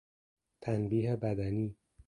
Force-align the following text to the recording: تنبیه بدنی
تنبیه 0.61 1.15
بدنی 1.15 1.77